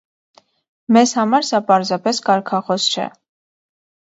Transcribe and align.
Մեզ 0.95 1.13
համար 1.17 1.45
սա 1.49 1.61
պարզապես 1.67 2.23
կարգախոս 2.31 2.89
չէ։ 2.95 3.07